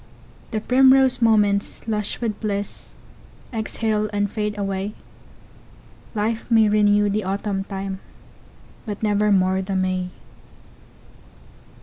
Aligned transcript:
The 0.49 0.59
primrose 0.59 1.21
moments, 1.21 1.87
lush 1.87 2.19
with 2.21 2.39
bliss, 2.41 2.93
Exhale 3.53 4.09
and 4.11 4.31
fade 4.31 4.57
away, 4.57 4.93
Life 6.15 6.49
may 6.49 6.67
renew 6.67 7.07
the 7.07 7.23
Autumn 7.23 7.65
time, 7.65 7.99
But 8.87 9.03
nevermore 9.03 9.61
the 9.61 9.75
May! 9.75 10.09